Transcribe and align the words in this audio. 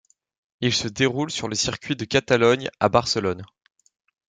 Il 0.61 0.73
se 0.73 0.87
déroule 0.87 1.29
sur 1.29 1.47
le 1.47 1.53
circuit 1.53 1.95
de 1.95 2.05
Catalogne 2.05 2.71
à 2.79 2.89
Barcelone. 2.89 3.43